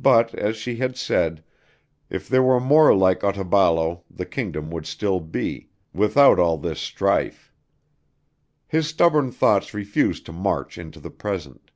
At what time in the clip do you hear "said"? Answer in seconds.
0.96-1.42